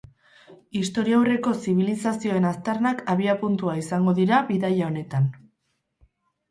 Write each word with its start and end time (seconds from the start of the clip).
Historiaurreko 0.79 1.53
zibilizazioen 1.65 2.49
aztarnak 2.53 3.05
abiapuntua 3.15 3.77
izango 3.85 4.19
dira 4.23 4.43
bidaia 4.53 4.93
honetan. 4.93 5.31